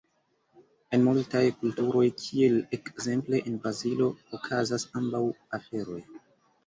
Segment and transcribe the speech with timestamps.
[0.97, 5.23] En multaj kulturoj, kiel ekzemple en Brazilo, okazas ambaŭ
[5.59, 6.01] aferoj.